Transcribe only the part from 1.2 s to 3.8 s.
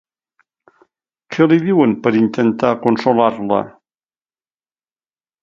Què li diuen per intentar consolar-la?